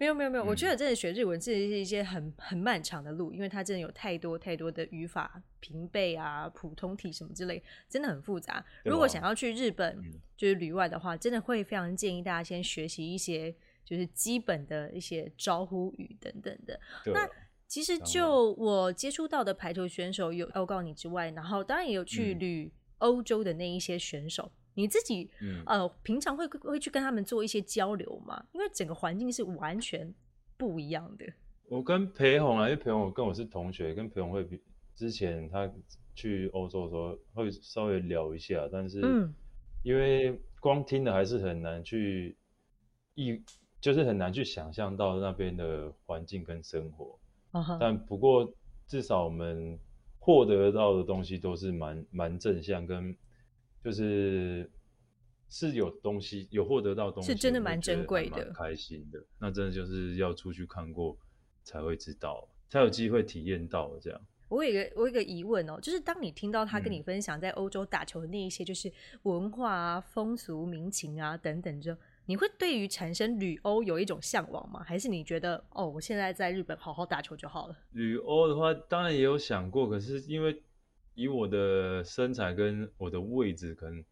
[0.00, 8.64] 没有没有没有，我觉得真的学日文真的是一些很很漫长的路，因为它真的有太多太多的语法、平背啊、普通体什么之类，真的很复杂。
[8.82, 10.02] 如果想要去日本
[10.38, 16.80] 就是旅外的话，真的会非常建议大家先学习一些就是基本的一些招呼语等等的。
[17.12, 17.28] 那
[17.68, 24.50] 其实就我接触到的排球选手有报告你之外，然后当然也有去旅欧洲的那一些选手。
[24.74, 25.28] 你自己
[25.66, 28.42] 呃，平常会会去跟他们做一些交流吗？
[28.52, 30.14] 因为整个环境是完全
[30.56, 31.26] 不一样的。
[31.68, 34.60] 我跟裴红啊，因为裴红跟我是同学，跟裴红会比
[34.94, 35.70] 之前他
[36.14, 39.00] 去欧洲的时候会稍微聊一下，但是
[39.82, 42.36] 因为光听的还是很难去
[43.14, 43.42] 一，
[43.80, 47.18] 就是很难去想象到那边的环境跟生活。
[47.78, 48.52] 但不过
[48.86, 49.78] 至少我们
[50.18, 53.16] 获得到的东西都是蛮蛮正向跟。
[53.82, 54.70] 就是
[55.48, 59.18] 是有东西，有获得到东西，是真的蛮珍贵的，开心的。
[59.38, 61.16] 那真的就是要出去看过
[61.64, 64.20] 才会知道，才有机会体验到这样。
[64.48, 74.82] 我有一个我有一个疑问哦，就是当你听到他跟你分享在欧洲打球的那一些，就是文化啊、风俗民情啊等等，之后，你会对于产生旅欧有一种向往吗？
[74.82, 77.76] 还是你觉得哦，我现在在日本好好打球就好了？
[77.92, 80.62] 旅欧的话，当然也有想过，可是因为。
[81.20, 84.04] 以我的身材跟我的位置，可能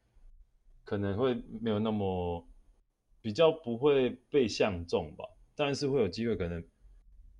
[0.84, 2.46] 可能会没有那么
[3.22, 5.24] 比较不会被相中吧，
[5.56, 6.62] 但是会有机会，可能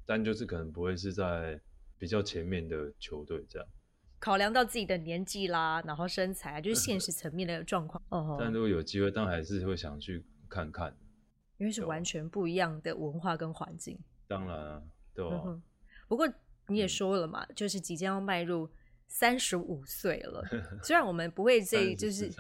[0.07, 1.61] 但就是可能不会是在
[1.99, 3.69] 比较前面的球队这样。
[4.19, 8.03] 考量到自己的年纪啦，然后身材，就是现实层面的 状况。
[8.09, 8.39] 哦。
[8.41, 10.97] 但如果有机会，但还是会想去看看，
[11.59, 13.99] 因为是完全不一样的文化跟环境。
[14.27, 15.61] 当然啊，对吧？
[16.09, 16.27] 不过。
[16.71, 18.69] 你也说了嘛，就是即将要迈入。
[19.11, 20.45] 三十五岁了，
[20.85, 22.31] 虽然我们不会这就是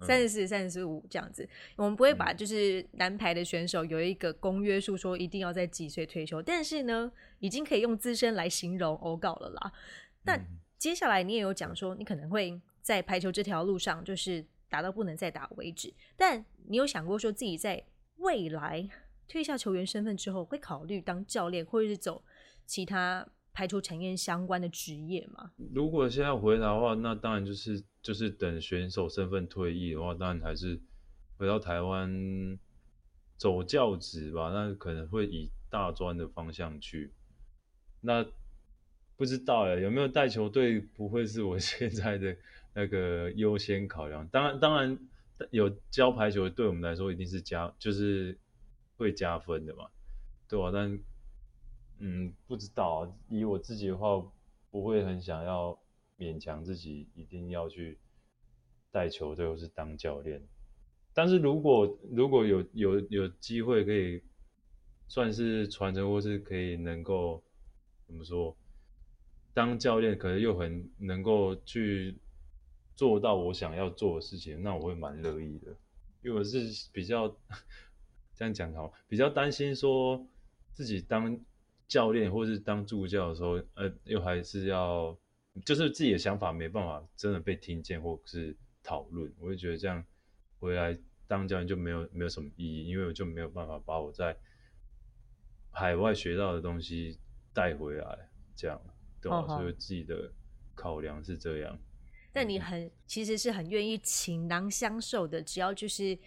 [0.00, 9.72] 三十四、三十五这样子，我们不会把就是男排的选手有一个公约数说一定要在几岁退休，但是呢，已经可以用资深来形容欧告了啦。
[10.22, 10.36] 那
[10.78, 17.84] 接下来你也有讲说，你可能会在排球这条路上就是打到不能再打为止，但你有想过说自己在
[18.16, 18.88] 未来
[19.28, 22.24] 退下球员身份之后，会考虑当教练或者是走
[22.66, 23.28] 其他？
[23.54, 25.52] 排除产业相关的职业嘛？
[25.72, 30.78] 如果现在回答的话，那当然就是就是等选手身份退役的话，当然还是
[31.38, 32.58] 回到台湾
[33.36, 34.50] 走教职吧。
[34.50, 37.12] 那可能会以大专的方向去。
[38.00, 38.26] 那
[39.16, 42.36] 不知道哎，有没有带球队不会是我 现在的
[42.74, 44.26] 那个优先考量。
[44.28, 44.98] 当然，当然
[45.52, 48.36] 有教排球对我们来说一定是加，就是
[48.96, 49.86] 会加分的嘛，
[50.48, 50.72] 对吧？
[50.72, 50.98] 但
[51.98, 53.16] 嗯，不知道。
[53.28, 54.22] 以我自己的话，
[54.70, 55.78] 不会很想要
[56.18, 57.98] 勉强自己一定要去
[58.90, 60.42] 带球队或是当教练。
[61.14, 64.20] 但是如果如果有有有机会可以
[65.06, 67.42] 算是传承，或是可以能够
[68.06, 68.56] 怎么说
[69.54, 72.18] 当教练，可能又很能够去
[72.96, 75.68] 做到我想要做的事情，那我会蛮乐意的。
[76.22, 77.28] 因为我是比较
[78.34, 80.26] 这样讲好，比较担心说
[80.72, 81.40] 自己当。
[81.86, 85.16] 教练或是当助教的时候，呃，又还是要，
[85.64, 90.04] 就是自己的想法没办法真的被听见或是讨论，我就觉得这样
[90.58, 94.36] 回来当教练就没有没有什么意义，因为我就没有办法把我在
[95.70, 97.18] 海外学到的东西
[97.52, 98.80] 带回来，这样，
[99.20, 99.46] 对吧？
[99.46, 100.32] 所以自己的
[100.74, 101.78] 考量是这样。
[102.34, 106.18] 但你很其实是很愿意倾囊相授的，只要就是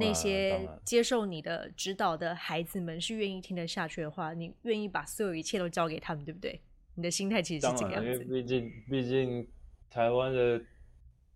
[0.00, 6.60] 那些接受你的指导的孩子们是愿意听得下去的话，你愿意把所有一切都交给他们，对不对？
[6.96, 8.12] 你的心态其实是这个样子。
[8.12, 9.48] 因为毕竟毕竟
[9.88, 10.60] 台湾的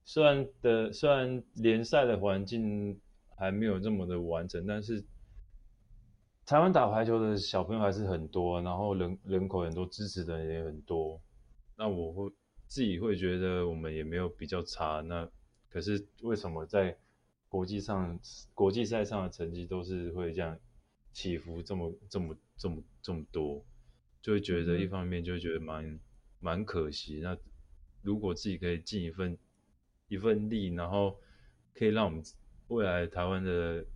[0.05, 3.01] 虽然的虽然联赛的环境
[3.37, 5.05] 还没有这么的完整，但是
[6.45, 11.21] 台湾打排球的小朋友还是很多，然后人人口很多，支持的人也很多。
[11.77, 12.33] 那我会。
[12.69, 15.31] 自己会觉得我们也没有比较差，那
[15.69, 16.99] 可是为什么在
[17.49, 18.19] 国际上
[18.55, 20.59] 国际赛上的成绩都是会这样
[21.13, 23.65] 起伏这么这么这么这么多，
[24.21, 26.01] 就会觉得一方面就会觉得蛮
[26.41, 27.21] 蛮可惜。
[27.21, 27.39] 那
[28.03, 29.39] 如果自己可以尽一份
[30.09, 31.19] 一份力，然后
[31.73, 32.23] 可以让我们
[32.69, 33.87] 未来台湾的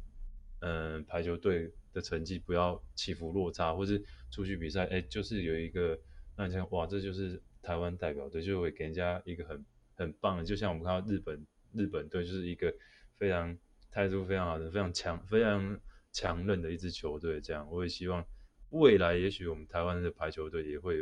[0.61, 5.99] 嗯排球队的成绩不要起伏落差，或是出去比赛，哎，就是有一个
[6.37, 7.43] 让你想哇，这就是。
[7.63, 12.75] 台湾代表队就会给人家一个很很棒的，就像我们看到日本日本队就是一个
[13.17, 13.57] 非常
[13.91, 15.79] 态度非常好的、非常强、非常
[16.13, 17.41] 强韧的一支球队。
[17.41, 18.25] 这样，我也希望
[18.71, 20.97] 未来也许我们台湾的排球队也会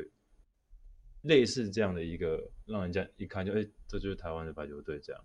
[1.22, 5.24] 类似这样的一个，让人家一看就哎，这就是台湾的排球队这样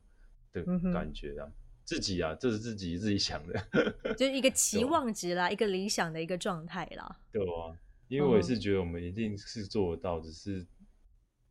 [0.51, 1.51] 的感觉啊。
[1.83, 3.59] 自己啊，这是自己自己想的，
[4.15, 7.19] 就是一个期望值啦，一个理想的一个状态啦。
[7.31, 7.75] 对啊，
[8.07, 10.63] 因为我也是觉得我们一定是做得到，只是。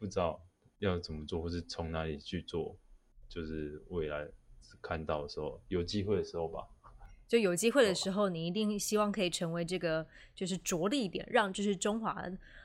[0.02, 0.44] 不知道
[0.80, 2.76] 要怎么做，或是从哪里去做，
[3.28, 4.28] 就是未来
[4.82, 6.66] 看到的时候，有机会的时候吧。
[7.28, 12.20] 就有机会的时候，你一定希望可以成为这个，就是着力点，让就是中华。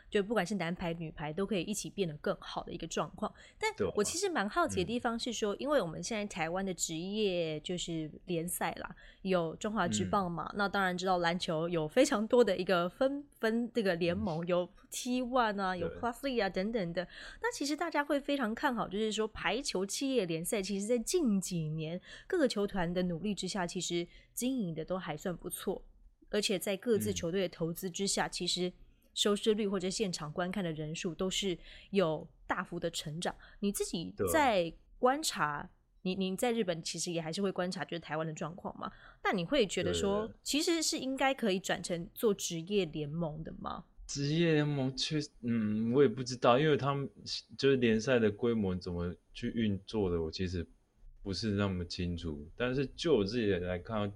[0.10, 17.06] 就不管是男排女排都可以一起变得更好的一个状况，但我其实蛮好奇的地方是说，因为我们现在台湾的职业就是联赛啦，有中华职棒嘛，那当然知道篮球有非常多的一个分分这个联盟，有 T One 啊，有 Plus 啊等等的。
[17.41, 25.84] 那其实大家会非常看好，就是说排球企业联赛，其实在近几年各个球团的努力之下，其实经营的都还算不错，
[26.30, 28.72] 而且在各自球队的投资之下，其实。
[29.17, 31.58] 收视率或者现场观看的人数都是
[31.89, 33.36] 有大幅的成长。
[33.62, 35.67] 你自己在观察，
[36.03, 38.91] 你你在日本其实也还是会观察，就是台湾的状况嘛？
[39.23, 43.86] 那你会觉得说，其实是应该可以转成做职业联盟的吗？
[44.06, 47.10] 职业联盟确实，嗯，我也不知道，因为他们
[47.58, 50.63] 就是联赛的规模怎么去运作的，我其实
[51.23, 52.47] 不是那么清楚。
[52.56, 54.13] 但是就我自己来看，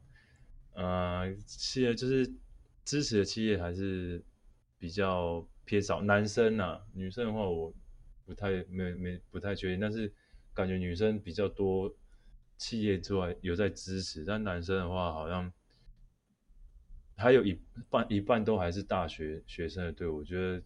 [0.75, 2.31] 呃，企业就是
[2.85, 4.23] 支持的企业还是。
[4.81, 7.71] 比较偏少男生呐，女生的话我
[8.25, 10.11] 不太没没不太确定，但是
[10.55, 11.93] 感觉女生比较多，
[12.57, 15.53] 企业之外有在支持，但男生的话好像
[17.15, 17.61] 还有一
[17.91, 20.59] 半一半都还是大学学生的队伍，我觉得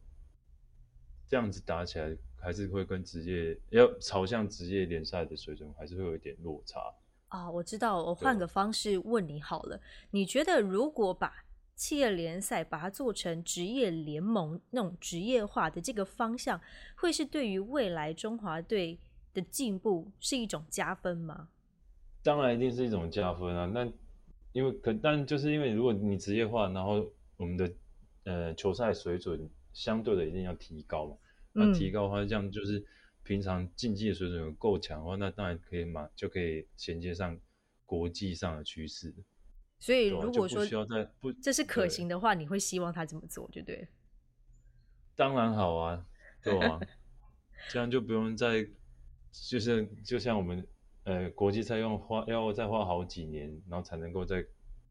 [1.28, 6.80] 这样子打起来还是会跟职业要朝向职业联赛的水准还是会有一点落差
[7.28, 7.51] 啊。
[7.51, 11.45] 我知道，我换个方式问你好了，你觉得如果把
[11.76, 16.59] 企业联赛，把它做成职业联盟那种职业化的这个方向，
[16.95, 18.99] 会是对于未来中华队
[19.34, 21.49] 的进步是一种加分吗？
[22.23, 23.65] 当然一定是一种加分啊！
[23.65, 23.86] 那
[24.53, 27.05] 因为可，但就是因为如果你职业化，然后
[27.38, 27.71] 我们的
[28.23, 31.17] 呃球赛水准相对的一定要提高嘛。
[31.51, 32.84] 那提高的话，这样就是
[33.23, 37.38] 平常竞技的水准够强的话，那当然可以嘛，就可以衔接上
[37.86, 39.13] 国际上的趋势。
[39.80, 43.88] 所以如果说需要在不这是可行的话，你会希望他这么做，对不对？
[45.15, 46.05] 当然好啊，
[46.43, 46.80] 对啊，
[47.69, 48.67] 这样就不用再
[49.32, 50.65] 就是就像我们。
[51.07, 54.43] 呃，国际赛用花要再花好几年，然后才能够再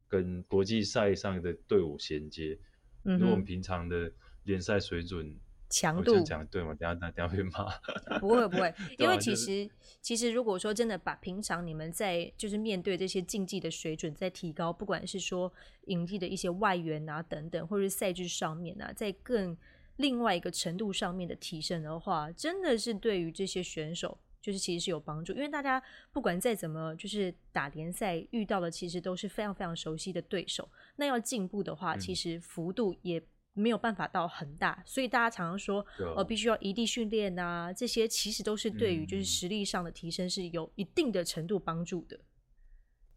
[0.06, 2.56] 跟国际赛上的队伍衔接。
[3.02, 4.12] 嗯，如果我们平常的
[4.44, 5.36] 联赛水准
[5.74, 6.72] 强度讲对吗？
[6.78, 8.18] 等下等下会骂。
[8.20, 9.68] 不会不会， 因为其实
[10.00, 15.52] 其实如果说真的把平常你们在就是面对这些竞技的水准在提高，不管是说
[15.86, 19.56] 引进的一些外援啊等等，或者是赛制上面啊，在更
[19.96, 24.16] 另外一个程度上面的提升的话，真的是对于这些选手。
[24.44, 30.68] 就是其实是有帮助，因为大家不管再怎么就是打联赛遇到的，其实都是非常非常熟悉的对手。
[30.96, 33.18] 那要进步的话，其实幅度也
[33.54, 34.82] 没有办法到很大。
[34.84, 35.84] 所以大家常常说，
[36.14, 42.20] 呃，必须要异地训练啊，这些其实都是对于就是实力上的提升是有一定的程度帮助的。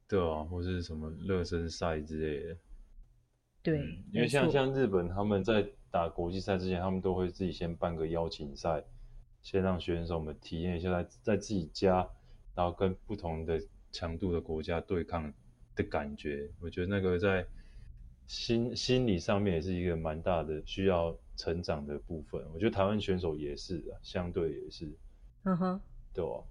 [0.08, 2.58] 对啊，或是什么热身赛之类的。
[3.62, 3.80] 对，
[4.14, 8.82] 因为像像日本他们在打国际赛之前，他们都会自己先办个邀请赛。
[9.44, 12.06] 先让选手们体验一下在在自己家，
[12.54, 13.58] 然后跟不同的
[13.94, 15.34] 强度的国家对抗
[15.74, 16.52] 的感觉。
[16.60, 17.46] 我觉得那个在
[18.28, 22.42] 心心理上面也是一个蛮大的需要成长的部分。
[22.54, 24.86] 我觉得台湾选手也是啊，相对也是。
[25.44, 25.82] 嗯哼，
[26.14, 26.44] 对啊。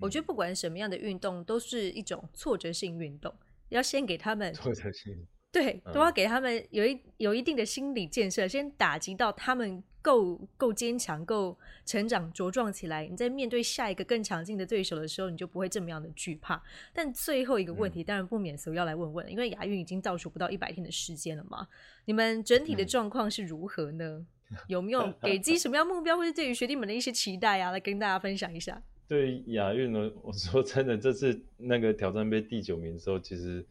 [0.00, 3.34] 我觉得不管什么样的运动，都是一种挫折性运动，
[3.68, 5.26] 要先给他们挫折性。
[5.52, 9.82] 对，都要给他们有一有一定的心理建设，先打击到他们。
[10.02, 13.06] 够够坚强，够成长茁壮起来。
[13.06, 16.62] 你在面对下一个更强劲的对手的时候，你就不会这么样的惧怕。
[16.94, 21.68] 但最后一个问题，当然不免俗要来问问，因为亚运已经倒数不到一百天的时间了嘛，
[22.06, 24.24] 你们整体的状况是如何呢？
[24.68, 27.70] 有没有给自己什么样目标，或者对于学弟们的一些期待啊？
[27.70, 28.82] 来跟大家分享一下。
[29.06, 33.62] 对亚运呢，我说真的，这次那个挑战杯第九名的时候，其实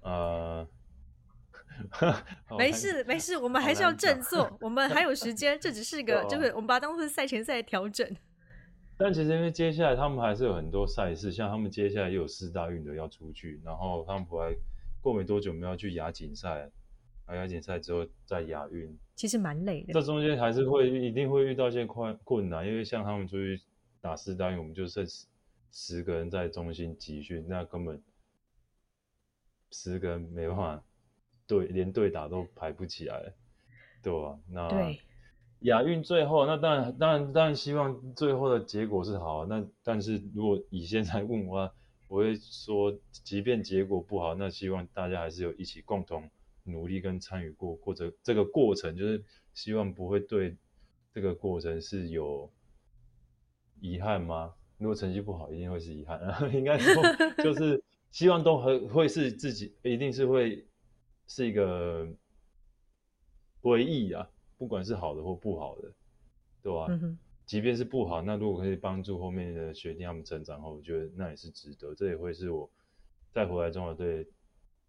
[0.00, 0.66] 啊。
[2.58, 8.08] 没事没事，我们还是要振作，我们还有时间，这只是 个就是我们把它当做赛前赛调整。
[8.98, 14.54] 但其实因为接下来他们还是有很多赛事，像他们接下来又有四大运的要出去，然后他们回来
[15.00, 16.70] 过没多久，我们要去亚锦赛，
[17.24, 19.94] 啊亚锦赛之后再亚运，其实蛮累的。
[19.94, 23.58] 这中间还是会一定会遇到一些困困难，因为像他们出去
[24.02, 25.26] 打四大运，我们就剩十
[25.72, 28.02] 十个人在中心集训，那根本
[29.70, 30.84] 十个人没办法。
[31.50, 33.34] 对，连对打都排不起来，
[34.04, 34.38] 对吧？
[34.48, 34.94] 那
[35.62, 39.44] 亚运最后，那当然，当然，当然希望最后的结果是好。
[39.46, 41.72] 那但是如果以现在问我，
[42.06, 46.30] 我会说，即便结果不好，那希望大家还是有一起共同
[46.62, 50.56] 努力跟参与过，或者这个过程，就是希望不会对
[51.12, 52.48] 这个过程是有
[53.80, 54.54] 遗憾吗？
[54.78, 56.20] 如果成绩不好，一定会是遗憾。
[56.54, 57.02] 应该说，
[57.42, 57.82] 就是
[58.12, 60.64] 希望都和会是自己，一定是会。
[61.30, 62.08] 是一个
[63.62, 64.28] 回忆啊，
[64.58, 65.92] 不管是好的或不好的，
[66.60, 66.88] 对吧？
[67.46, 71.94] 即便是不好，那如果可以帮助后面的学弟他们成长后，我觉得那也是值得。
[71.94, 72.68] 这也会是我
[73.30, 74.26] 再回来中华队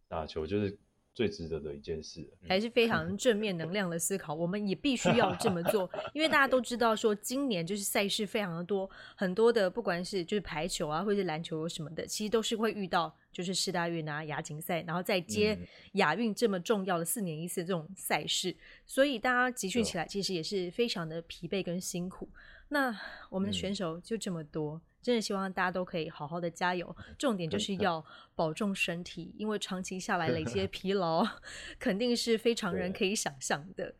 [0.07, 0.75] 打球，就是。
[1.13, 4.33] 最值得的一件事，还是非常正面能量的思考。
[4.33, 15.57] 我们也必须 要这么做，因为大家都知道，说今年就是赛事非常的多，很多的不管是就是排球啊，或者是篮球什么的，其实都是会遇到就是世大运啊、亚锦赛，然后再接
[15.93, 18.55] 亚运这么重要的四年一次这种赛事，
[18.87, 22.29] 所以大家集训起来其实也是非常的疲惫跟辛苦。
[22.69, 22.97] 那
[23.29, 24.81] 我们的选手就这么多。
[25.01, 28.03] 真的希望大家都可以好好的加油，重点就是要
[28.35, 31.25] 保重身体，因为长期下来累积的 疲劳
[31.79, 33.93] 肯定是非常人可以想象的。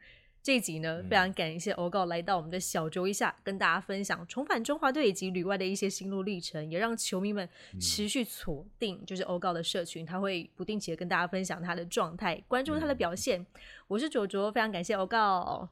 [0.44, 7.48] 这集呢，非常感谢欧告来到我们的小酌一下，跟大家分享重返中华队以及旅外的一些心路历程，也让球迷们
[7.80, 13.46] 持续锁定就是欧告的社群，他会不定期的跟大家分享他的状态，关注他的表现。
[13.88, 15.70] 我是卓卓，非常感谢欧告。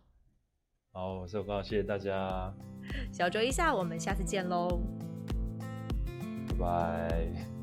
[0.94, 2.54] 好，我是欧告，谢谢大家。
[3.12, 4.80] 小酌一下，我们下次见喽。
[6.60, 7.59] 拜。